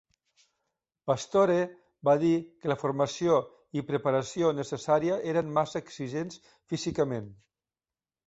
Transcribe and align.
Pastore 1.09 1.57
va 2.09 2.13
dir 2.23 2.31
que 2.63 2.71
la 2.71 2.77
formació 2.83 3.35
i 3.81 3.85
preparació 3.91 4.49
necessària 4.61 5.17
eren 5.33 5.51
massa 5.59 5.83
exigents 5.85 6.41
físicament. 6.73 7.29